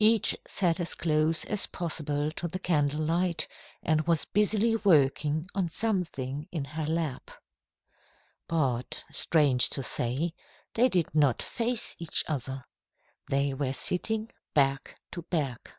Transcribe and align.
Each 0.00 0.34
sat 0.44 0.80
as 0.80 0.96
close 0.96 1.44
as 1.44 1.68
possible 1.68 2.32
to 2.32 2.48
the 2.48 2.58
candle 2.58 2.98
light, 3.04 3.46
and 3.80 4.08
was 4.08 4.24
busily 4.24 4.74
working 4.74 5.46
on 5.54 5.68
something 5.68 6.48
in 6.50 6.64
her 6.64 6.84
lap. 6.84 7.30
But, 8.48 9.04
strange 9.12 9.70
to 9.70 9.84
say, 9.84 10.34
they 10.74 10.88
did 10.88 11.14
not 11.14 11.42
face 11.42 11.94
each 12.00 12.24
other. 12.26 12.64
They 13.30 13.54
were 13.54 13.72
sitting 13.72 14.32
back 14.52 14.98
to 15.12 15.22
back. 15.22 15.76